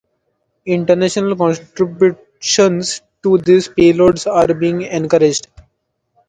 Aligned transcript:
International 0.65 1.35
contributions 1.35 3.03
to 3.21 3.37
these 3.37 3.67
payloads 3.69 4.25
are 4.25 4.51
being 4.51 4.81
encouraged. 4.81 5.47